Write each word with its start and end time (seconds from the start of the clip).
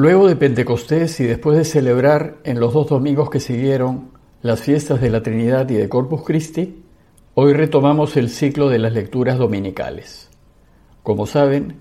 Luego 0.00 0.28
de 0.28 0.36
Pentecostés 0.36 1.18
y 1.18 1.24
después 1.24 1.58
de 1.58 1.64
celebrar 1.64 2.36
en 2.44 2.60
los 2.60 2.72
dos 2.72 2.86
domingos 2.86 3.30
que 3.30 3.40
siguieron 3.40 4.12
las 4.42 4.60
fiestas 4.60 5.00
de 5.00 5.10
la 5.10 5.24
Trinidad 5.24 5.68
y 5.70 5.74
de 5.74 5.88
Corpus 5.88 6.22
Christi, 6.22 6.84
hoy 7.34 7.52
retomamos 7.52 8.16
el 8.16 8.30
ciclo 8.30 8.68
de 8.68 8.78
las 8.78 8.92
lecturas 8.92 9.38
dominicales. 9.38 10.30
Como 11.02 11.26
saben, 11.26 11.80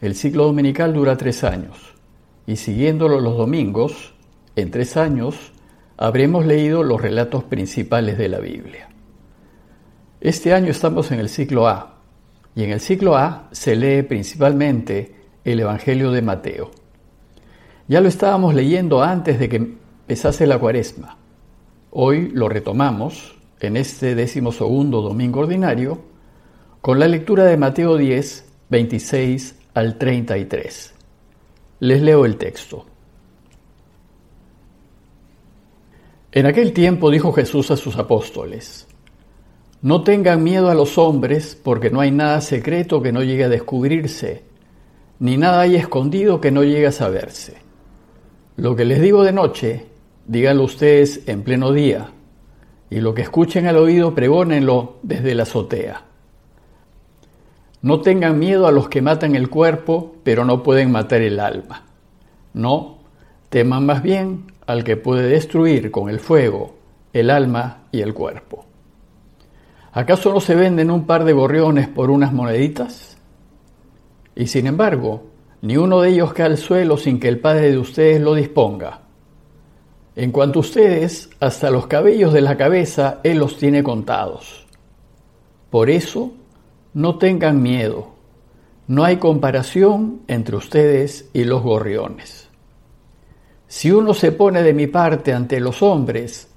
el 0.00 0.16
ciclo 0.16 0.46
dominical 0.46 0.92
dura 0.92 1.16
tres 1.16 1.44
años 1.44 1.94
y 2.48 2.56
siguiéndolo 2.56 3.20
los 3.20 3.36
domingos, 3.36 4.12
en 4.56 4.72
tres 4.72 4.96
años, 4.96 5.52
habremos 5.96 6.44
leído 6.44 6.82
los 6.82 7.00
relatos 7.00 7.44
principales 7.44 8.18
de 8.18 8.28
la 8.28 8.40
Biblia. 8.40 8.88
Este 10.20 10.52
año 10.52 10.72
estamos 10.72 11.12
en 11.12 11.20
el 11.20 11.28
ciclo 11.28 11.68
A 11.68 12.00
y 12.56 12.64
en 12.64 12.72
el 12.72 12.80
ciclo 12.80 13.16
A 13.16 13.48
se 13.52 13.76
lee 13.76 14.02
principalmente 14.02 15.14
el 15.44 15.60
Evangelio 15.60 16.10
de 16.10 16.22
Mateo. 16.22 16.81
Ya 17.92 18.00
lo 18.00 18.08
estábamos 18.08 18.54
leyendo 18.54 19.02
antes 19.02 19.38
de 19.38 19.50
que 19.50 19.56
empezase 19.56 20.46
la 20.46 20.58
cuaresma. 20.58 21.18
Hoy 21.90 22.30
lo 22.30 22.48
retomamos 22.48 23.36
en 23.60 23.76
este 23.76 24.14
decimosegundo 24.14 25.02
domingo 25.02 25.40
ordinario 25.40 26.00
con 26.80 26.98
la 26.98 27.06
lectura 27.06 27.44
de 27.44 27.58
Mateo 27.58 27.98
10, 27.98 28.46
26 28.70 29.56
al 29.74 29.98
33. 29.98 30.94
Les 31.80 32.00
leo 32.00 32.24
el 32.24 32.38
texto. 32.38 32.86
En 36.32 36.46
aquel 36.46 36.72
tiempo 36.72 37.10
dijo 37.10 37.30
Jesús 37.34 37.70
a 37.72 37.76
sus 37.76 37.98
apóstoles, 37.98 38.88
No 39.82 40.02
tengan 40.02 40.42
miedo 40.42 40.70
a 40.70 40.74
los 40.74 40.96
hombres, 40.96 41.60
porque 41.62 41.90
no 41.90 42.00
hay 42.00 42.10
nada 42.10 42.40
secreto 42.40 43.02
que 43.02 43.12
no 43.12 43.22
llegue 43.22 43.44
a 43.44 43.50
descubrirse, 43.50 44.44
ni 45.18 45.36
nada 45.36 45.60
hay 45.60 45.76
escondido 45.76 46.40
que 46.40 46.50
no 46.50 46.64
llegue 46.64 46.86
a 46.86 46.92
saberse. 46.92 47.61
Lo 48.56 48.76
que 48.76 48.84
les 48.84 49.00
digo 49.00 49.24
de 49.24 49.32
noche, 49.32 49.86
díganlo 50.26 50.64
ustedes 50.64 51.26
en 51.26 51.42
pleno 51.42 51.72
día, 51.72 52.10
y 52.90 53.00
lo 53.00 53.14
que 53.14 53.22
escuchen 53.22 53.66
al 53.66 53.76
oído, 53.76 54.14
pregónenlo 54.14 54.98
desde 55.02 55.34
la 55.34 55.44
azotea. 55.44 56.04
No 57.80 58.00
tengan 58.00 58.38
miedo 58.38 58.66
a 58.66 58.72
los 58.72 58.88
que 58.88 59.02
matan 59.02 59.34
el 59.34 59.48
cuerpo, 59.48 60.16
pero 60.22 60.44
no 60.44 60.62
pueden 60.62 60.92
matar 60.92 61.22
el 61.22 61.40
alma. 61.40 61.84
No, 62.52 62.98
teman 63.48 63.86
más 63.86 64.02
bien 64.02 64.52
al 64.66 64.84
que 64.84 64.96
puede 64.96 65.28
destruir 65.28 65.90
con 65.90 66.10
el 66.10 66.20
fuego 66.20 66.74
el 67.12 67.30
alma 67.30 67.84
y 67.90 68.00
el 68.00 68.14
cuerpo. 68.14 68.64
¿Acaso 69.92 70.32
no 70.32 70.40
se 70.40 70.54
venden 70.54 70.90
un 70.90 71.06
par 71.06 71.24
de 71.24 71.32
gorriones 71.32 71.88
por 71.88 72.10
unas 72.10 72.32
moneditas? 72.32 73.18
Y 74.34 74.46
sin 74.46 74.66
embargo, 74.66 75.31
ni 75.62 75.76
uno 75.76 76.00
de 76.00 76.10
ellos 76.10 76.32
cae 76.32 76.46
al 76.46 76.58
suelo 76.58 76.96
sin 76.96 77.18
que 77.18 77.28
el 77.28 77.38
Padre 77.38 77.70
de 77.70 77.78
ustedes 77.78 78.20
lo 78.20 78.34
disponga. 78.34 79.00
En 80.14 80.30
cuanto 80.30 80.58
a 80.58 80.60
ustedes, 80.60 81.30
hasta 81.40 81.70
los 81.70 81.86
cabellos 81.86 82.32
de 82.32 82.42
la 82.42 82.56
cabeza 82.56 83.20
Él 83.22 83.38
los 83.38 83.56
tiene 83.56 83.82
contados. 83.82 84.66
Por 85.70 85.88
eso, 85.88 86.32
no 86.94 87.16
tengan 87.16 87.62
miedo. 87.62 88.10
No 88.88 89.04
hay 89.04 89.16
comparación 89.16 90.22
entre 90.26 90.56
ustedes 90.56 91.30
y 91.32 91.44
los 91.44 91.62
gorriones. 91.62 92.48
Si 93.68 93.90
uno 93.90 94.12
se 94.12 94.32
pone 94.32 94.62
de 94.62 94.74
mi 94.74 94.88
parte 94.88 95.32
ante 95.32 95.60
los 95.60 95.80
hombres, 95.80 96.48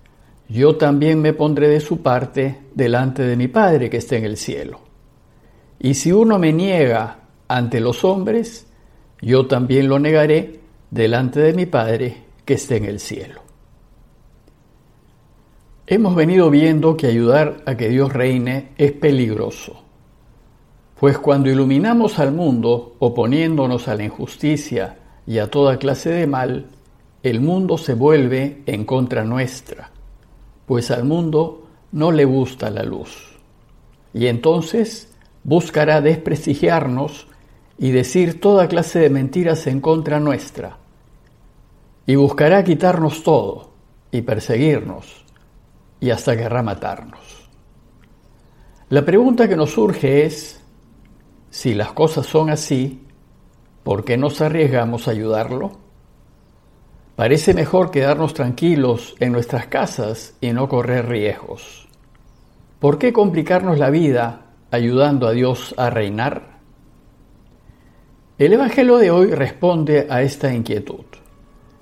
yo 0.50 0.76
también 0.76 1.22
me 1.22 1.34
pondré 1.34 1.70
de 1.70 1.80
su 1.80 2.02
parte 2.02 2.64
delante 2.74 3.24
de 3.24 3.38
mi 3.38 3.48
Padre 3.48 3.90
que 3.90 3.98
está 3.98 4.18
en 4.18 4.26
el 4.26 4.36
cielo. 4.36 4.82
Y 5.80 5.94
si 5.94 6.12
uno 6.12 6.40
me 6.40 6.52
niega 6.52 7.20
ante 7.48 7.80
los 7.80 8.04
hombres, 8.04 8.68
yo 9.26 9.48
también 9.48 9.90
lo 9.90 9.98
negaré 9.98 10.60
delante 10.92 11.40
de 11.40 11.54
mi 11.54 11.66
Padre 11.66 12.18
que 12.46 12.54
esté 12.54 12.78
en 12.78 12.86
el 12.86 13.00
cielo. 13.00 13.42
Hemos 15.88 16.16
venido 16.16 16.52
viendo 16.52 16.96
que 16.96 17.08
ayudar 17.08 17.64
a 17.66 17.76
que 17.76 17.90
Dios 17.90 18.14
reine 18.14 18.70
es 18.78 18.92
peligroso, 18.92 19.82
pues 21.00 21.18
cuando 21.18 21.50
iluminamos 21.50 22.20
al 22.20 22.34
mundo 22.34 22.98
oponiéndonos 23.00 23.88
a 23.88 23.96
la 23.96 24.04
injusticia 24.04 25.00
y 25.26 25.40
a 25.40 25.50
toda 25.50 25.80
clase 25.80 26.12
de 26.12 26.28
mal, 26.28 26.68
el 27.24 27.42
mundo 27.42 27.80
se 27.80 27.96
vuelve 27.96 28.62
en 28.68 28.86
contra 28.86 29.24
nuestra, 29.24 29.90
pues 30.68 30.92
al 30.92 31.04
mundo 31.04 31.68
no 31.92 32.12
le 32.12 32.26
gusta 32.26 32.70
la 32.70 32.84
luz. 32.84 33.40
Y 34.14 34.28
entonces 34.28 35.16
buscará 35.44 36.00
desprestigiarnos 36.02 37.28
y 37.78 37.92
decir 37.92 38.40
toda 38.40 38.68
clase 38.68 39.00
de 39.00 39.10
mentiras 39.10 39.68
en 39.68 39.82
contra 39.82 40.20
nuestra, 40.20 40.78
y 42.06 42.16
buscará 42.16 42.64
quitarnos 42.64 43.24
todo 43.24 43.72
y 44.12 44.22
perseguirnos, 44.22 45.26
y 46.00 46.10
hasta 46.10 46.38
querrá 46.38 46.64
matarnos. 46.64 47.50
La 48.90 49.04
pregunta 49.04 49.50
que 49.50 49.56
nos 49.56 49.72
surge 49.72 50.26
es, 50.26 50.62
si 51.50 51.74
las 51.74 51.94
cosas 51.94 52.26
son 52.26 52.50
así, 52.50 53.08
¿por 53.84 54.06
qué 54.06 54.18
nos 54.18 54.42
arriesgamos 54.42 55.08
a 55.08 55.12
ayudarlo? 55.12 55.72
Parece 57.16 57.54
mejor 57.54 57.92
quedarnos 57.92 58.34
tranquilos 58.34 59.16
en 59.20 59.32
nuestras 59.32 59.68
casas 59.68 60.36
y 60.42 60.52
no 60.52 60.68
correr 60.68 61.08
riesgos. 61.08 61.88
¿Por 62.80 63.00
qué 63.00 63.14
complicarnos 63.14 63.80
la 63.80 63.90
vida 63.90 64.48
ayudando 64.70 65.28
a 65.28 65.32
Dios 65.32 65.74
a 65.78 65.90
reinar? 65.90 66.55
El 68.38 68.52
Evangelio 68.52 68.98
de 68.98 69.12
hoy 69.12 69.32
responde 69.32 70.08
a 70.10 70.22
esta 70.22 70.54
inquietud 70.54 71.06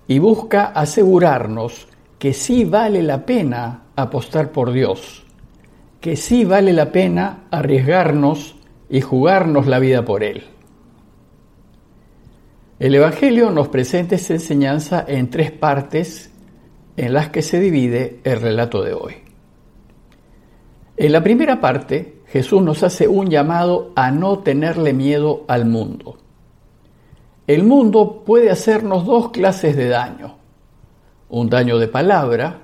y 0.05 0.19
busca 0.19 0.65
asegurarnos 0.65 1.87
que 2.19 2.31
sí 2.31 2.63
vale 2.63 3.01
la 3.01 3.25
pena 3.25 3.85
apostar 3.95 4.51
por 4.51 4.71
Dios, 4.71 5.23
que 5.99 6.15
sí 6.15 6.45
vale 6.45 6.71
la 6.71 6.91
pena 6.91 7.45
arriesgarnos 7.49 8.55
y 8.87 9.01
jugarnos 9.01 9.65
la 9.65 9.79
vida 9.79 10.05
por 10.05 10.23
Él. 10.23 10.43
El 12.77 12.93
Evangelio 12.93 13.49
nos 13.49 13.69
presenta 13.69 14.13
esta 14.13 14.33
enseñanza 14.33 15.03
en 15.07 15.31
tres 15.31 15.51
partes 15.51 16.31
en 16.97 17.13
las 17.13 17.29
que 17.29 17.41
se 17.41 17.59
divide 17.59 18.19
el 18.23 18.39
relato 18.39 18.83
de 18.83 18.93
hoy. 18.93 19.15
En 20.97 21.13
la 21.13 21.23
primera 21.23 21.59
parte, 21.59 22.21
Jesús 22.27 22.61
nos 22.61 22.83
hace 22.83 23.07
un 23.07 23.31
llamado 23.31 23.91
a 23.95 24.11
no 24.11 24.39
tenerle 24.39 24.93
miedo 24.93 25.45
al 25.47 25.65
mundo. 25.65 26.19
El 27.45 27.63
mundo 27.63 28.23
puede 28.25 28.49
hacernos 28.49 29.05
dos 29.05 29.31
clases 29.31 29.75
de 29.75 29.89
daño. 29.89 30.35
Un 31.29 31.49
daño 31.49 31.77
de 31.77 31.89
palabra, 31.89 32.61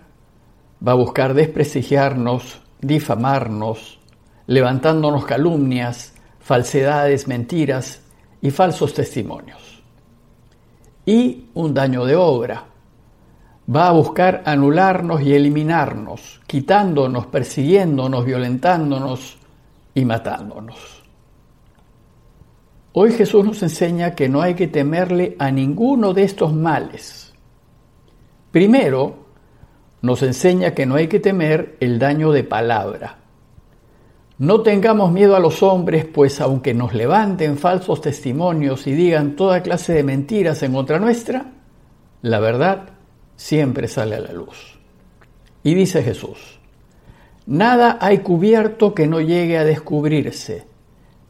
va 0.85 0.93
a 0.93 0.95
buscar 0.95 1.33
desprestigiarnos, 1.33 2.61
difamarnos, 2.79 3.99
levantándonos 4.47 5.25
calumnias, 5.25 6.13
falsedades, 6.39 7.27
mentiras 7.27 8.01
y 8.41 8.51
falsos 8.51 8.93
testimonios. 8.93 9.83
Y 11.05 11.49
un 11.55 11.73
daño 11.73 12.05
de 12.05 12.15
obra, 12.15 12.63
va 13.75 13.89
a 13.89 13.91
buscar 13.91 14.43
anularnos 14.45 15.21
y 15.21 15.33
eliminarnos, 15.33 16.39
quitándonos, 16.47 17.27
persiguiéndonos, 17.27 18.23
violentándonos 18.23 19.37
y 19.93 20.05
matándonos. 20.05 20.98
Hoy 22.91 23.11
Jesús 23.11 23.45
nos 23.45 23.61
enseña 23.61 24.15
que 24.15 24.27
no 24.27 24.41
hay 24.41 24.55
que 24.55 24.67
temerle 24.67 25.35
a 25.37 25.51
ninguno 25.51 26.13
de 26.13 26.23
estos 26.23 26.53
males. 26.53 27.33
Primero, 28.51 29.27
nos 30.01 30.23
enseña 30.23 30.73
que 30.73 30.87
no 30.87 30.95
hay 30.95 31.07
que 31.07 31.19
temer 31.19 31.77
el 31.81 31.99
daño 31.99 32.31
de 32.31 32.43
palabra. 32.43 33.19
No 34.39 34.61
tengamos 34.61 35.11
miedo 35.11 35.35
a 35.35 35.39
los 35.39 35.61
hombres, 35.61 36.05
pues 36.05 36.41
aunque 36.41 36.73
nos 36.73 36.95
levanten 36.95 37.57
falsos 37.57 38.01
testimonios 38.01 38.87
y 38.87 38.93
digan 38.93 39.35
toda 39.35 39.61
clase 39.61 39.93
de 39.93 40.03
mentiras 40.03 40.63
en 40.63 40.73
contra 40.73 40.97
nuestra, 40.97 41.51
la 42.23 42.39
verdad 42.39 42.89
siempre 43.35 43.87
sale 43.87 44.15
a 44.15 44.21
la 44.21 44.33
luz. 44.33 44.79
Y 45.61 45.75
dice 45.75 46.01
Jesús, 46.01 46.59
nada 47.45 47.99
hay 48.01 48.19
cubierto 48.19 48.95
que 48.95 49.05
no 49.05 49.21
llegue 49.21 49.59
a 49.59 49.63
descubrirse 49.65 50.68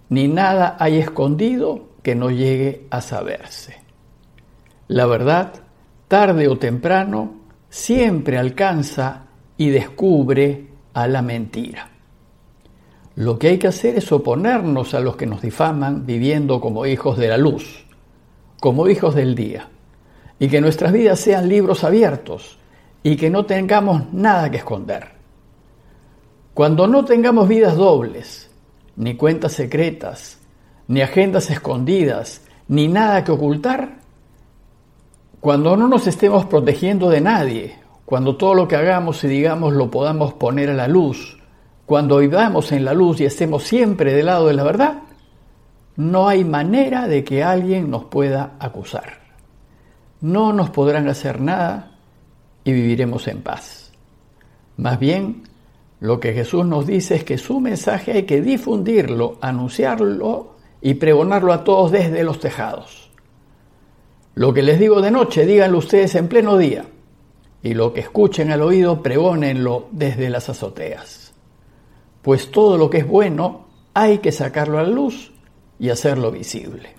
ni 0.09 0.27
nada 0.27 0.75
hay 0.79 0.97
escondido 0.97 1.89
que 2.01 2.15
no 2.15 2.31
llegue 2.31 2.88
a 2.89 3.01
saberse. 3.01 3.75
La 4.88 5.06
verdad, 5.06 5.53
tarde 6.07 6.47
o 6.47 6.57
temprano, 6.57 7.35
siempre 7.69 8.38
alcanza 8.38 9.25
y 9.57 9.69
descubre 9.69 10.67
a 10.94 11.07
la 11.07 11.21
mentira. 11.21 11.89
Lo 13.15 13.38
que 13.38 13.50
hay 13.50 13.57
que 13.57 13.67
hacer 13.67 13.97
es 13.97 14.11
oponernos 14.11 14.94
a 14.94 15.00
los 15.00 15.15
que 15.15 15.25
nos 15.25 15.41
difaman 15.41 16.06
viviendo 16.06 16.59
como 16.59 16.85
hijos 16.85 17.17
de 17.17 17.27
la 17.27 17.38
luz, 17.38 17.85
como 18.59 18.88
hijos 18.88 19.13
del 19.13 19.35
día, 19.35 19.67
y 20.39 20.47
que 20.47 20.61
nuestras 20.61 20.91
vidas 20.91 21.19
sean 21.19 21.50
libros 21.50 21.83
abiertos 21.83 22.57
y 23.03 23.15
que 23.15 23.29
no 23.29 23.45
tengamos 23.45 24.11
nada 24.13 24.50
que 24.50 24.57
esconder. 24.57 25.09
Cuando 26.53 26.88
no 26.88 27.06
tengamos 27.06 27.47
vidas 27.47 27.75
dobles, 27.75 28.49
ni 29.00 29.16
cuentas 29.16 29.54
secretas, 29.54 30.40
ni 30.90 31.01
agendas 31.01 31.50
escondidas, 31.50 32.42
ni 32.68 32.88
nada 32.88 33.24
que 33.24 33.31
ocultar, 33.31 33.98
Cuando 35.40 35.78
no 35.78 35.88
nos 35.88 36.06
estemos 36.06 36.46
protegiendo 36.48 37.10
de 37.10 37.22
nadie, 37.22 37.80
cuando 38.04 38.36
todo 38.36 38.54
lo 38.54 38.68
que 38.68 38.75
hagamos 38.75 39.24
y 39.24 39.30
digamos 39.30 39.72
lo 39.72 39.90
podamos 39.90 40.34
poner 40.34 40.69
a 40.69 40.74
la 40.74 40.90
luz, 40.90 41.40
cuando 41.86 42.18
vivamos 42.18 42.74
en 42.74 42.84
la 42.84 42.94
luz 42.94 43.22
y 43.22 43.25
estemos 43.25 43.63
siempre 43.63 44.13
del 44.13 44.25
lado 44.25 44.48
de 44.48 44.54
la 44.54 44.63
verdad, 44.63 45.04
no 45.95 46.28
hay 46.28 46.44
manera 46.44 47.07
de 47.07 47.24
que 47.24 47.42
alguien 47.42 47.90
nos 47.90 48.04
pueda 48.04 48.57
acusar. 48.60 49.22
No 50.19 50.52
nos 50.52 50.72
podrán 50.72 51.07
hacer 51.07 51.40
nada 51.40 51.92
y 52.66 52.74
viviremos 52.74 53.30
en 53.30 53.42
paz. 53.44 53.94
Más 54.75 55.00
bien, 55.00 55.44
lo 56.00 56.19
que 56.19 56.34
Jesús 56.34 56.66
nos 56.66 56.88
dice 56.88 57.16
es 57.16 57.24
que 57.24 57.38
su 57.38 57.60
mensaje 57.60 58.13
hay 58.13 58.24
que 58.24 58.42
difundirlo, 58.42 59.38
anunciarlo 59.42 60.56
y 60.81 60.94
pregonarlo 60.94 61.51
a 61.51 61.63
todos 61.63 61.92
desde 61.92 62.24
los 62.24 62.40
tejados. 62.40 63.10
Lo 64.36 64.54
que 64.54 64.63
les 64.63 64.80
digo 64.80 65.01
de 65.01 65.12
noche, 65.12 65.46
díganlo 65.46 65.80
ustedes 65.80 66.16
en 66.16 66.30
pleno 66.30 66.57
día, 66.57 66.86
y 67.62 67.74
lo 67.74 67.92
que 67.92 68.00
escuchen 68.00 68.51
al 68.51 68.62
oído, 68.62 69.04
pregónenlo 69.04 69.88
desde 69.92 70.30
las 70.30 70.48
azoteas. 70.48 71.34
Pues 72.22 72.50
todo 72.50 72.78
lo 72.78 72.90
que 72.90 73.00
es 73.00 73.07
bueno 73.07 73.68
hay 73.94 74.19
que 74.19 74.31
sacarlo 74.31 74.80
a 74.80 74.84
la 74.84 74.90
luz 74.90 75.34
y 75.78 75.90
hacerlo 75.90 76.31
visible. 76.31 76.95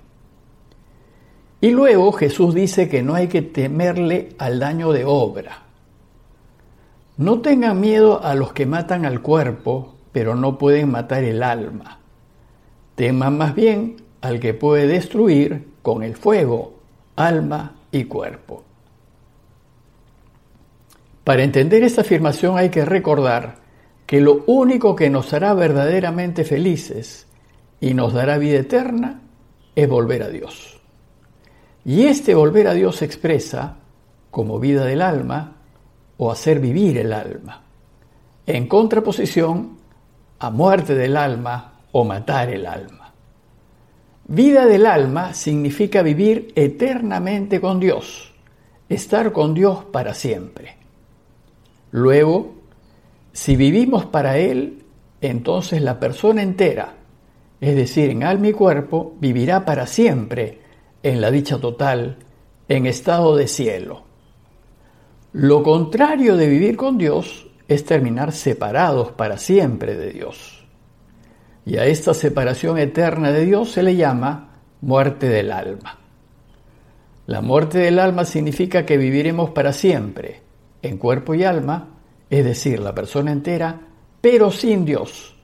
Y 1.63 1.71
luego 1.71 2.13
Jesús 2.13 2.55
dice 2.55 2.89
que 2.89 3.03
no 3.03 3.15
hay 3.15 3.29
que 3.29 3.41
temerle 3.41 4.31
al 4.39 4.61
daño 4.61 4.93
de 4.93 5.05
obra. 5.07 5.70
No 7.21 7.43
tengan 7.43 7.79
miedo 7.79 8.25
a 8.25 8.35
los 8.35 8.55
que 8.55 8.65
matan 8.65 9.05
al 9.05 9.21
cuerpo, 9.21 9.95
pero 10.11 10.35
no 10.35 10.57
pueden 10.57 10.91
matar 10.91 11.23
el 11.23 11.43
alma. 11.43 11.99
Teman 12.95 13.37
más 13.37 13.55
bien 13.55 13.97
al 14.23 14.41
que 14.41 14.55
puede 14.55 14.87
destruir 14.87 15.69
con 15.83 16.03
el 16.03 16.17
fuego 16.17 16.81
alma 17.17 17.77
y 17.93 18.05
cuerpo. 18.05 18.65
Para 21.23 21.43
entender 21.43 21.83
esta 21.83 22.01
afirmación 22.01 22.57
hay 22.57 22.71
que 22.71 22.87
recordar 22.87 23.57
que 24.07 24.23
lo 24.23 24.43
único 24.47 24.97
que 24.97 25.11
nos 25.11 25.35
hará 25.35 25.53
verdaderamente 25.53 26.43
felices 26.47 27.27
y 27.83 27.93
nos 27.93 28.15
dará 28.15 28.39
vida 28.39 28.61
eterna 28.61 29.21
es 29.75 29.87
volver 29.87 30.23
a 30.23 30.31
Dios. 30.31 30.81
Y 31.85 32.05
este 32.05 32.35
volver 32.35 32.67
a 32.67 32.73
Dios 32.73 33.03
expresa 33.03 33.77
como 34.31 34.59
vida 34.59 34.87
del 34.87 35.03
alma 35.03 35.60
o 36.23 36.31
hacer 36.31 36.61
vivir 36.61 36.99
el 36.99 37.15
alma, 37.15 37.63
en 38.45 38.67
contraposición 38.69 39.79
a 40.39 40.51
muerte 40.51 40.95
del 40.95 41.17
alma 41.17 41.81
o 41.93 42.05
matar 42.05 42.51
el 42.51 42.67
alma. 42.67 43.15
Vida 44.27 44.67
del 44.67 44.85
alma 44.85 45.33
significa 45.33 46.03
vivir 46.03 46.53
eternamente 46.57 47.59
con 47.59 47.81
Dios, 47.81 48.35
estar 48.91 49.33
con 49.33 49.55
Dios 49.55 49.87
para 49.87 50.13
siempre. 50.13 50.77
Luego, 51.91 52.55
si 53.33 53.57
vivimos 53.57 54.05
para 54.05 54.37
Él, 54.37 54.85
entonces 55.23 55.81
la 55.81 55.99
persona 55.99 56.43
entera, 56.43 56.97
es 57.63 57.75
decir, 57.75 58.11
en 58.11 58.25
alma 58.25 58.49
y 58.49 58.53
cuerpo, 58.53 59.15
vivirá 59.21 59.65
para 59.65 59.87
siempre 59.87 60.61
en 61.03 61.23
la 61.23 61.31
dicha 61.31 61.59
total, 61.59 62.19
en 62.69 62.85
estado 62.85 63.37
de 63.37 63.49
cielo. 63.49 64.10
Lo 65.33 65.63
contrario 65.63 66.37
de 66.37 66.49
vivir 66.49 66.77
con 66.77 66.99
Dios 66.99 67.47
es 67.69 67.85
terminar 67.85 68.33
separados 68.33 69.13
para 69.13 69.39
siempre 69.39 69.97
de 69.97 70.11
Dios. 70.11 70.67
Y 71.65 71.77
a 71.77 71.85
esta 71.85 72.15
separación 72.15 72.79
eterna 72.79 73.31
de 73.31 73.45
Dios 73.45 73.71
se 73.71 73.85
le 73.85 73.95
llama 73.95 74.59
muerte 74.81 75.29
del 75.29 75.53
alma. 75.53 75.99
La 77.27 77.43
muerte 77.43 77.79
del 77.79 78.01
alma 78.01 78.25
significa 78.25 78.85
que 78.85 78.97
viviremos 78.97 79.51
para 79.51 79.73
siempre, 79.73 80.41
en 80.83 80.99
cuerpo 80.99 81.35
y 81.35 81.45
alma, 81.45 81.91
es 82.29 82.45
decir, 82.45 82.81
la 82.81 82.93
persona 82.93 83.31
entera, 83.31 83.81
pero 84.21 84.51
sin 84.51 84.85
Dios, 84.85 85.37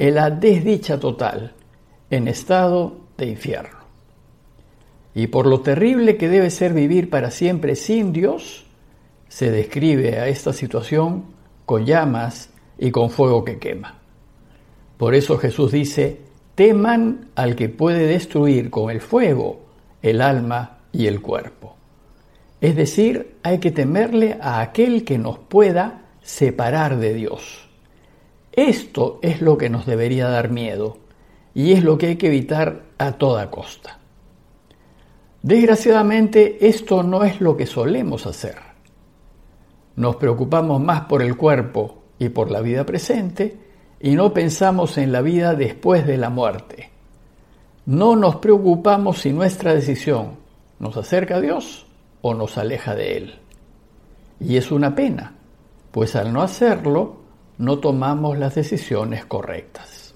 en 0.00 0.16
la 0.16 0.30
desdicha 0.30 0.98
total, 0.98 1.54
en 2.10 2.26
estado 2.26 2.96
de 3.16 3.26
infierno. 3.26 3.78
Y 5.14 5.28
por 5.28 5.46
lo 5.46 5.60
terrible 5.60 6.16
que 6.16 6.28
debe 6.28 6.50
ser 6.50 6.72
vivir 6.72 7.08
para 7.08 7.30
siempre 7.30 7.76
sin 7.76 8.12
Dios, 8.12 8.67
se 9.28 9.50
describe 9.50 10.18
a 10.18 10.28
esta 10.28 10.52
situación 10.52 11.24
con 11.66 11.84
llamas 11.84 12.50
y 12.78 12.90
con 12.90 13.10
fuego 13.10 13.44
que 13.44 13.58
quema. 13.58 13.98
Por 14.96 15.14
eso 15.14 15.38
Jesús 15.38 15.72
dice, 15.72 16.20
teman 16.54 17.28
al 17.36 17.54
que 17.54 17.68
puede 17.68 18.06
destruir 18.06 18.70
con 18.70 18.90
el 18.90 19.00
fuego 19.00 19.60
el 20.02 20.20
alma 20.20 20.78
y 20.92 21.06
el 21.06 21.20
cuerpo. 21.20 21.76
Es 22.60 22.74
decir, 22.74 23.36
hay 23.42 23.58
que 23.58 23.70
temerle 23.70 24.38
a 24.40 24.60
aquel 24.60 25.04
que 25.04 25.18
nos 25.18 25.38
pueda 25.38 26.02
separar 26.22 26.98
de 26.98 27.14
Dios. 27.14 27.68
Esto 28.52 29.20
es 29.22 29.40
lo 29.40 29.56
que 29.56 29.70
nos 29.70 29.86
debería 29.86 30.28
dar 30.28 30.50
miedo 30.50 30.98
y 31.54 31.72
es 31.72 31.84
lo 31.84 31.96
que 31.96 32.06
hay 32.06 32.16
que 32.16 32.26
evitar 32.26 32.82
a 32.98 33.12
toda 33.12 33.50
costa. 33.50 33.98
Desgraciadamente, 35.42 36.66
esto 36.66 37.04
no 37.04 37.22
es 37.22 37.40
lo 37.40 37.56
que 37.56 37.66
solemos 37.66 38.26
hacer. 38.26 38.67
Nos 39.98 40.14
preocupamos 40.14 40.80
más 40.80 41.06
por 41.06 41.22
el 41.22 41.36
cuerpo 41.36 41.96
y 42.20 42.28
por 42.28 42.52
la 42.52 42.60
vida 42.60 42.86
presente 42.86 43.58
y 43.98 44.14
no 44.14 44.32
pensamos 44.32 44.96
en 44.96 45.10
la 45.10 45.22
vida 45.22 45.56
después 45.56 46.06
de 46.06 46.16
la 46.16 46.30
muerte. 46.30 46.90
No 47.84 48.14
nos 48.14 48.36
preocupamos 48.36 49.18
si 49.18 49.32
nuestra 49.32 49.74
decisión 49.74 50.36
nos 50.78 50.96
acerca 50.96 51.38
a 51.38 51.40
Dios 51.40 51.84
o 52.22 52.32
nos 52.32 52.58
aleja 52.58 52.94
de 52.94 53.16
Él. 53.16 53.34
Y 54.38 54.56
es 54.56 54.70
una 54.70 54.94
pena, 54.94 55.34
pues 55.90 56.14
al 56.14 56.32
no 56.32 56.42
hacerlo, 56.42 57.16
no 57.58 57.80
tomamos 57.80 58.38
las 58.38 58.54
decisiones 58.54 59.26
correctas. 59.26 60.14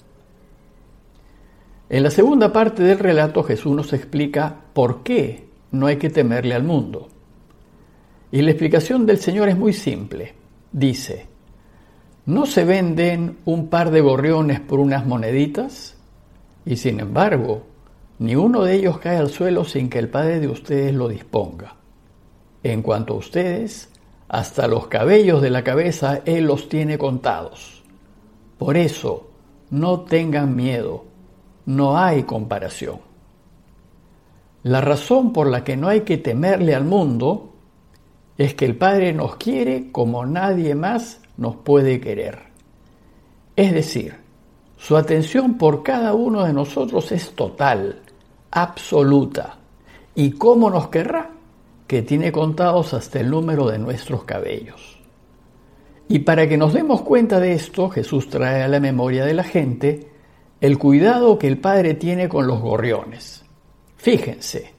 En 1.89 2.05
la 2.05 2.11
segunda 2.11 2.53
parte 2.53 2.85
del 2.85 3.01
relato 3.01 3.43
Jesús 3.43 3.75
nos 3.75 3.93
explica 3.93 4.55
por 4.75 5.03
qué 5.03 5.49
no 5.73 5.89
hay 5.89 5.97
que 5.97 6.09
temerle 6.09 6.55
al 6.55 6.63
mundo. 6.63 7.09
Y 8.33 8.41
la 8.41 8.51
explicación 8.51 9.05
del 9.05 9.19
Señor 9.19 9.51
es 9.51 9.59
muy 9.59 9.75
simple. 9.75 10.35
Dice, 10.73 11.27
¿no 12.25 12.47
se 12.47 12.65
venden 12.65 13.37
un 13.45 13.69
par 13.69 13.91
de 13.91 14.01
gorriones 14.01 14.59
por 14.59 14.81
unas 14.81 15.07
moneditas? 15.07 15.99
Y 16.65 16.77
sin 16.77 16.99
embargo, 17.01 17.63
ni 18.21 18.35
uno 18.35 18.65
de 18.65 18.75
ellos 18.75 18.99
cae 18.99 19.19
al 19.19 19.29
suelo 19.29 19.67
sin 19.67 19.91
que 19.91 19.99
el 19.99 20.09
Padre 20.09 20.41
de 20.41 20.49
ustedes 20.49 20.95
lo 20.95 21.09
disponga. 21.09 21.77
En 22.63 22.81
cuanto 22.81 23.13
a 23.13 23.19
ustedes, 23.19 23.91
hasta 24.29 24.67
los 24.67 24.87
cabellos 24.87 25.43
de 25.43 25.51
la 25.51 25.63
cabeza 25.63 26.23
Él 26.25 26.47
los 26.47 26.71
tiene 26.71 26.97
contados. 26.97 27.83
Por 28.57 28.79
eso, 28.79 29.29
no 29.69 30.01
tengan 30.01 30.57
miedo, 30.57 31.05
no 31.67 31.99
hay 31.99 32.23
comparación. 32.23 33.01
La 34.63 34.81
razón 34.81 35.35
por 35.35 35.49
la 35.49 35.65
que 35.65 35.77
no 35.77 35.89
hay 35.89 36.01
que 36.01 36.17
temerle 36.17 36.75
al 36.75 36.85
mundo 36.85 37.52
es 38.43 38.55
que 38.55 38.65
el 38.65 38.77
Padre 38.77 39.13
nos 39.13 39.37
quiere 39.37 39.91
como 39.93 40.27
nadie 40.27 40.75
más 40.75 41.21
nos 41.37 41.57
puede 41.57 42.01
querer. 42.01 42.39
Es 43.57 43.73
decir, 43.73 44.17
su 44.77 44.97
atención 44.97 45.59
por 45.59 45.83
cada 45.83 46.15
uno 46.15 46.45
de 46.45 46.53
nosotros 46.53 47.13
es 47.13 47.33
total, 47.33 48.03
absoluta. 48.51 49.59
¿Y 50.15 50.33
cómo 50.33 50.71
nos 50.71 50.89
querrá? 50.89 51.31
que 51.93 52.01
tiene 52.01 52.33
contados 52.33 52.95
hasta 52.95 53.21
el 53.21 53.29
número 53.29 53.69
de 53.69 53.79
nuestros 53.79 54.25
cabellos. 54.25 54.99
Y 56.09 56.21
para 56.21 56.49
que 56.49 56.57
nos 56.57 56.73
demos 56.73 57.03
cuenta 57.03 57.39
de 57.39 57.53
esto, 57.53 57.91
Jesús 57.91 58.31
trae 58.31 58.63
a 58.63 58.69
la 58.69 58.81
memoria 58.81 59.27
de 59.27 59.35
la 59.35 59.45
gente 59.45 60.09
el 60.63 60.79
cuidado 60.79 61.39
que 61.39 61.49
el 61.49 61.59
Padre 61.59 61.93
tiene 61.93 62.31
con 62.31 62.47
los 62.47 62.63
gorriones. 62.63 63.45
Fíjense, 63.99 64.73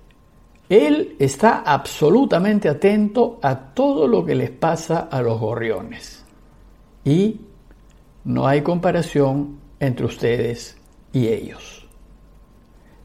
Él 0.74 1.18
está 1.20 1.60
absolutamente 1.60 2.68
atento 2.68 3.38
a 3.44 3.56
todo 3.76 4.08
lo 4.08 4.26
que 4.26 4.34
les 4.34 4.50
pasa 4.50 5.02
a 5.02 5.22
los 5.22 5.40
gorriones. 5.40 6.26
Y 7.06 7.42
no 8.24 8.48
hay 8.48 8.64
comparación 8.64 9.60
entre 9.80 10.08
ustedes 10.08 10.76
y 11.12 11.28
ellos. 11.28 11.88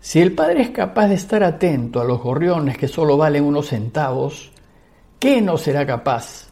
Si 0.00 0.18
el 0.18 0.34
padre 0.34 0.62
es 0.62 0.70
capaz 0.70 1.08
de 1.08 1.16
estar 1.16 1.42
atento 1.42 2.00
a 2.00 2.04
los 2.04 2.22
gorriones 2.22 2.78
que 2.78 2.88
solo 2.88 3.18
valen 3.18 3.44
unos 3.44 3.68
centavos, 3.68 4.50
¿qué 5.18 5.42
no 5.42 5.58
será 5.58 5.86
capaz 5.86 6.48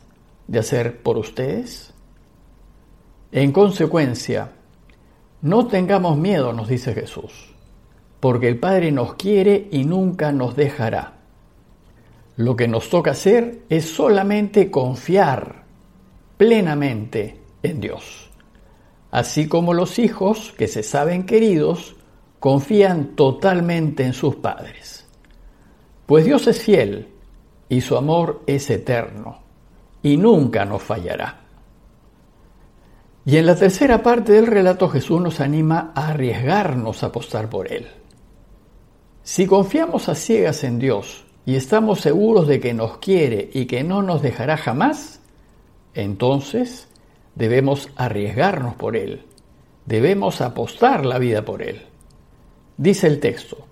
de 0.47 0.59
hacer 0.59 1.03
por 1.03 1.17
ustedes? 1.17 1.95
En 3.33 3.53
consecuencia, 3.53 4.53
no 5.41 5.67
tengamos 5.67 6.19
miedo, 6.19 6.53
nos 6.53 6.69
dice 6.69 6.93
Jesús, 6.93 7.56
porque 8.21 8.49
el 8.49 8.59
Padre 8.59 8.93
nos 8.93 9.15
quiere 9.15 9.69
y 9.71 9.85
nunca 9.85 10.33
nos 10.33 10.57
dejará. 10.57 11.15
Lo 12.37 12.57
que 12.57 12.69
nos 12.69 12.91
toca 12.91 13.13
hacer 13.13 13.63
es 13.69 13.89
solamente 13.89 14.71
confiar 14.71 15.65
plenamente 16.37 17.41
en 17.63 17.81
Dios, 17.81 18.31
así 19.11 19.49
como 19.49 19.75
los 19.75 19.99
hijos 19.99 20.53
que 20.57 20.69
se 20.69 20.83
saben 20.83 21.25
queridos 21.25 21.97
confían 22.41 23.17
totalmente 23.17 24.05
en 24.05 24.13
sus 24.13 24.37
padres. 24.37 25.07
Pues 26.05 26.25
Dios 26.25 26.47
es 26.47 26.63
fiel 26.63 27.09
y 27.69 27.81
su 27.81 27.97
amor 27.97 28.43
es 28.47 28.69
eterno 28.71 29.39
y 30.03 30.17
nunca 30.17 30.65
nos 30.65 30.83
fallará. 30.83 31.41
Y 33.25 33.39
en 33.39 33.47
la 33.47 33.57
tercera 33.57 34.03
parte 34.03 34.33
del 34.33 34.47
relato 34.47 34.89
Jesús 34.89 35.21
nos 35.21 35.41
anima 35.41 35.93
a 35.97 36.09
arriesgarnos 36.09 37.03
a 37.03 37.07
apostar 37.07 37.51
por 37.51 37.73
Él. 37.73 37.89
Si 39.27 39.49
confiamos 39.49 40.09
a 40.09 40.15
ciegas 40.15 40.63
en 40.63 40.79
Dios 40.79 41.25
y 41.45 41.57
estamos 41.57 42.01
seguros 42.01 42.47
de 42.47 42.61
que 42.61 42.73
nos 42.73 42.99
quiere 42.99 43.51
y 43.53 43.67
que 43.67 43.83
no 43.83 44.01
nos 44.01 44.23
dejará 44.23 44.57
jamás, 44.57 45.19
entonces 45.95 46.87
debemos 47.35 47.89
arriesgarnos 47.97 48.77
por 48.77 48.97
Él, 48.97 49.25
debemos 49.85 50.41
apostar 50.41 51.05
la 51.05 51.19
vida 51.19 51.45
por 51.45 51.63
Él. 51.63 51.83
Dice 52.77 53.09
el 53.09 53.19
texto, 53.19 53.67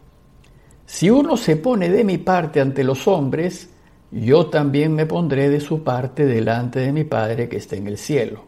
si 0.87 1.08
uno 1.08 1.37
se 1.37 1.54
pone 1.54 1.88
de 1.88 2.02
mi 2.02 2.18
parte 2.18 2.61
ante 2.61 2.82
los 2.82 3.06
hombres, 3.06 3.70
yo 4.11 4.46
también 4.46 4.92
me 4.92 5.06
pondré 5.06 5.50
de 5.50 5.61
su 5.61 5.84
parte 5.84 6.26
delante 6.26 6.80
de 6.80 6.90
mi 6.90 7.04
Padre 7.04 7.49
que 7.49 7.58
está 7.58 7.76
en 7.76 7.87
el 7.87 7.96
cielo. 7.99 8.44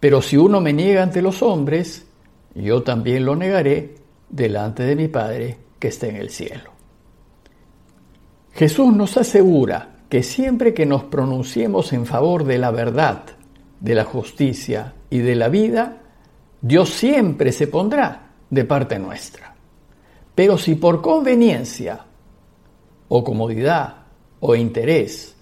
Pero 0.00 0.22
si 0.22 0.38
uno 0.38 0.62
me 0.62 0.72
niega 0.72 1.02
ante 1.02 1.20
los 1.20 1.42
hombres, 1.42 2.06
yo 2.54 2.82
también 2.82 3.26
lo 3.26 3.36
negaré 3.36 3.99
delante 4.30 4.84
de 4.84 4.96
mi 4.96 5.08
Padre 5.08 5.56
que 5.78 5.88
está 5.88 6.06
en 6.06 6.16
el 6.16 6.30
cielo. 6.30 6.70
Jesús 8.52 8.94
nos 8.94 9.16
asegura 9.16 9.96
que 10.08 10.22
siempre 10.22 10.74
que 10.74 10.86
nos 10.86 11.04
pronunciemos 11.04 11.92
en 11.92 12.04
favor 12.06 12.44
de 12.44 12.58
la 12.58 12.70
verdad, 12.70 13.22
de 13.80 13.94
la 13.94 14.04
justicia 14.04 14.94
y 15.08 15.18
de 15.18 15.34
la 15.36 15.48
vida, 15.48 16.02
Dios 16.60 16.90
siempre 16.90 17.52
se 17.52 17.68
pondrá 17.68 18.32
de 18.50 18.64
parte 18.64 18.98
nuestra. 18.98 19.54
Pero 20.34 20.58
si 20.58 20.74
por 20.74 21.00
conveniencia 21.00 22.04
o 23.08 23.24
comodidad 23.24 23.94
o 24.40 24.54
interés, 24.54 25.36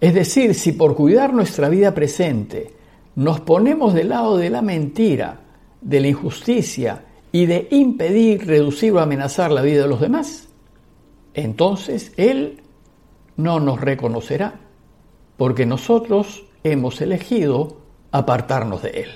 es 0.00 0.14
decir, 0.14 0.54
si 0.54 0.72
por 0.72 0.94
cuidar 0.94 1.32
nuestra 1.32 1.68
vida 1.68 1.94
presente 1.94 2.74
nos 3.16 3.40
ponemos 3.40 3.94
del 3.94 4.10
lado 4.10 4.36
de 4.36 4.50
la 4.50 4.62
mentira, 4.62 5.40
de 5.80 6.00
la 6.00 6.08
injusticia 6.08 7.04
y 7.32 7.46
de 7.46 7.68
impedir, 7.70 8.46
reducir 8.46 8.92
o 8.92 9.00
amenazar 9.00 9.50
la 9.50 9.62
vida 9.62 9.82
de 9.82 9.88
los 9.88 10.00
demás, 10.00 10.48
entonces 11.34 12.12
Él 12.16 12.62
no 13.36 13.60
nos 13.60 13.80
reconocerá, 13.80 14.60
porque 15.36 15.66
nosotros 15.66 16.44
hemos 16.64 17.00
elegido 17.00 17.78
apartarnos 18.10 18.82
de 18.82 18.90
Él. 18.90 19.10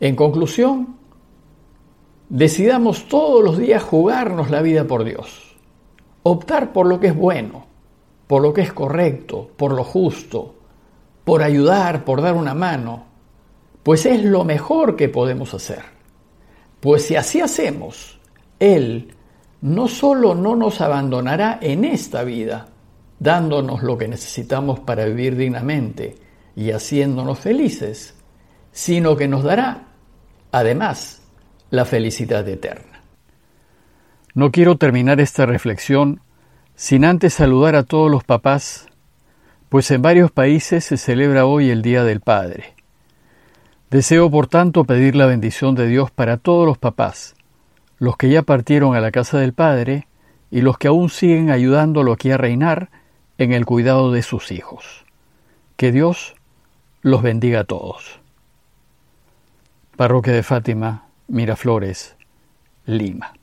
En 0.00 0.16
conclusión, 0.16 0.96
decidamos 2.28 3.08
todos 3.08 3.44
los 3.44 3.58
días 3.58 3.82
jugarnos 3.82 4.50
la 4.50 4.62
vida 4.62 4.84
por 4.86 5.04
Dios, 5.04 5.56
optar 6.22 6.72
por 6.72 6.86
lo 6.86 6.98
que 6.98 7.08
es 7.08 7.16
bueno, 7.16 7.66
por 8.26 8.42
lo 8.42 8.52
que 8.52 8.62
es 8.62 8.72
correcto, 8.72 9.50
por 9.56 9.74
lo 9.74 9.84
justo, 9.84 10.54
por 11.24 11.42
ayudar, 11.42 12.04
por 12.04 12.22
dar 12.22 12.34
una 12.34 12.54
mano, 12.54 13.04
pues 13.82 14.06
es 14.06 14.24
lo 14.24 14.44
mejor 14.44 14.96
que 14.96 15.08
podemos 15.08 15.54
hacer. 15.54 15.82
Pues 16.80 17.06
si 17.06 17.16
así 17.16 17.40
hacemos, 17.40 18.20
Él 18.58 19.14
no 19.60 19.88
solo 19.88 20.34
no 20.34 20.56
nos 20.56 20.80
abandonará 20.80 21.58
en 21.60 21.84
esta 21.84 22.24
vida, 22.24 22.68
dándonos 23.18 23.82
lo 23.82 23.96
que 23.96 24.08
necesitamos 24.08 24.80
para 24.80 25.04
vivir 25.04 25.36
dignamente 25.36 26.16
y 26.56 26.70
haciéndonos 26.70 27.38
felices, 27.38 28.14
sino 28.72 29.16
que 29.16 29.28
nos 29.28 29.44
dará, 29.44 29.88
además, 30.50 31.22
la 31.70 31.84
felicidad 31.84 32.48
eterna. 32.48 33.02
No 34.34 34.50
quiero 34.50 34.76
terminar 34.76 35.20
esta 35.20 35.46
reflexión 35.46 36.20
sin 36.74 37.04
antes 37.04 37.34
saludar 37.34 37.76
a 37.76 37.84
todos 37.84 38.10
los 38.10 38.24
papás 38.24 38.88
pues 39.72 39.90
en 39.90 40.02
varios 40.02 40.30
países 40.30 40.84
se 40.84 40.98
celebra 40.98 41.46
hoy 41.46 41.70
el 41.70 41.80
Día 41.80 42.04
del 42.04 42.20
Padre. 42.20 42.74
Deseo, 43.92 44.30
por 44.30 44.46
tanto, 44.46 44.84
pedir 44.84 45.14
la 45.16 45.26
bendición 45.26 45.74
de 45.74 45.86
Dios 45.86 46.10
para 46.10 46.38
todos 46.38 46.64
los 46.64 46.78
papás, 46.78 47.34
los 47.98 48.16
que 48.16 48.30
ya 48.30 48.40
partieron 48.40 48.96
a 48.96 49.02
la 49.02 49.10
casa 49.10 49.38
del 49.38 49.52
Padre 49.52 50.08
y 50.50 50.62
los 50.62 50.78
que 50.78 50.88
aún 50.88 51.10
siguen 51.10 51.50
ayudándolo 51.50 52.12
aquí 52.12 52.30
a 52.30 52.38
reinar 52.38 52.88
en 53.36 53.52
el 53.52 53.66
cuidado 53.66 54.10
de 54.10 54.22
sus 54.22 54.50
hijos. 54.50 55.04
Que 55.76 55.92
Dios 55.92 56.34
los 57.02 57.20
bendiga 57.20 57.60
a 57.60 57.64
todos. 57.64 58.18
Parroquia 59.94 60.32
de 60.32 60.42
Fátima, 60.42 61.04
Miraflores, 61.28 62.16
Lima. 62.86 63.34